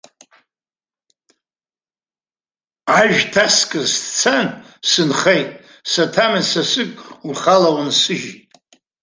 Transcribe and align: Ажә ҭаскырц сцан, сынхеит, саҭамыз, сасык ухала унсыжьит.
Ажә 2.99 3.21
ҭаскырц 3.33 3.91
сцан, 4.01 4.47
сынхеит, 4.89 5.49
саҭамыз, 5.91 6.45
сасык 6.51 6.91
ухала 7.29 7.69
унсыжьит. 7.79 8.47